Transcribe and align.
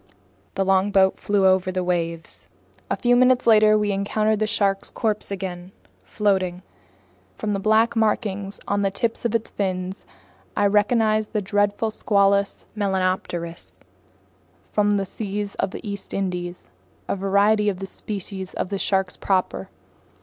The 0.55 0.65
longboat 0.65 1.19
flew 1.19 1.45
over 1.45 1.71
the 1.71 1.83
waves. 1.83 2.49
A 2.89 2.95
few 2.95 3.15
minutes 3.15 3.45
later 3.45 3.77
we 3.77 3.91
encountered 3.91 4.39
the 4.39 4.47
shark's 4.47 4.89
corpse 4.89 5.29
again, 5.29 5.73
floating. 6.03 6.63
From 7.37 7.53
the 7.53 7.59
black 7.59 7.95
markings 7.95 8.59
on 8.67 8.81
the 8.81 8.89
tips 8.89 9.25
of 9.25 9.35
its 9.35 9.51
fins, 9.51 10.07
I 10.57 10.65
recognized 10.65 11.33
the 11.33 11.41
dreadful 11.43 11.91
Squalus 11.91 12.65
melanopterus 12.75 13.79
from 14.71 14.97
the 14.97 15.05
seas 15.05 15.53
of 15.59 15.69
the 15.69 15.87
East 15.87 16.15
Indies, 16.15 16.67
a 17.07 17.15
variety 17.15 17.69
in 17.69 17.77
the 17.77 17.85
species 17.85 18.55
of 18.55 18.73
sharks 18.81 19.15
proper. 19.17 19.69